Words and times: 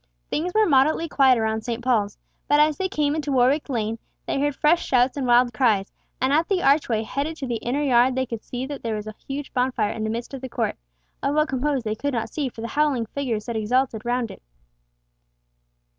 Things 0.31 0.51
were 0.55 0.65
moderately 0.67 1.07
quiet 1.07 1.37
around 1.37 1.61
St. 1.63 1.83
Paul's, 1.83 2.17
but 2.47 2.59
as 2.59 2.75
they 2.75 2.89
came 2.89 3.13
into 3.13 3.31
Warwick 3.31 3.69
Lane 3.69 3.99
they 4.25 4.39
heard 4.39 4.55
fresh 4.55 4.83
shouts 4.83 5.15
and 5.15 5.27
wild 5.27 5.53
cries, 5.53 5.91
and 6.19 6.33
at 6.33 6.47
the 6.49 6.63
archway 6.63 7.03
heading 7.03 7.35
to 7.35 7.45
the 7.45 7.57
inner 7.57 7.83
yard 7.83 8.15
they 8.15 8.25
could 8.25 8.43
see 8.43 8.65
that 8.65 8.81
there 8.81 8.95
was 8.95 9.05
a 9.05 9.13
huge 9.27 9.53
bonfire 9.53 9.91
in 9.93 10.03
the 10.03 10.09
midst 10.09 10.33
of 10.33 10.41
the 10.41 10.49
court—of 10.49 11.35
what 11.35 11.49
composed 11.49 11.85
they 11.85 11.93
could 11.93 12.15
not 12.15 12.29
see 12.31 12.49
for 12.49 12.61
the 12.61 12.69
howling 12.69 13.05
figures 13.05 13.45
that 13.45 13.55
exulted 13.55 14.03
round 14.03 14.31
it. 14.31 14.41